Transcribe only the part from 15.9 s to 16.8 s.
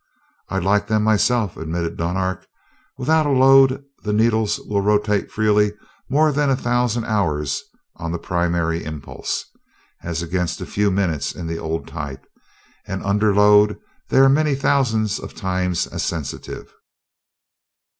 sensitive."